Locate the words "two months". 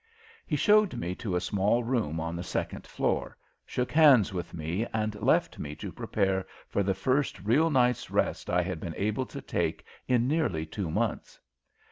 10.65-11.39